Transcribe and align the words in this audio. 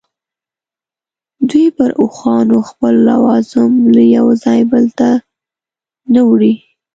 دوی 1.49 1.67
پر 1.77 1.89
اوښانو 2.01 2.57
خپل 2.69 2.93
لوازم 3.09 3.71
له 3.95 4.03
یوه 4.15 4.33
ځایه 4.43 4.65
بل 4.71 4.85
ته 4.99 5.09
نه 6.13 6.21
وړي. 6.29 6.53